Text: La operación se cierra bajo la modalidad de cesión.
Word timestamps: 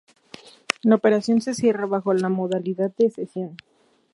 La 0.81 0.95
operación 0.95 1.41
se 1.41 1.53
cierra 1.53 1.85
bajo 1.85 2.11
la 2.15 2.27
modalidad 2.27 2.91
de 2.97 3.11
cesión. 3.11 3.55